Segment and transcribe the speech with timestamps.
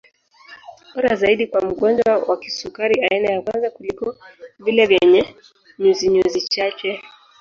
[0.93, 4.15] Bora zaidi kwa mgonjwa wa kisukari aina ya kwanza kuliko
[4.59, 5.25] vile vyenye
[5.79, 7.01] nyuzinyuzi chache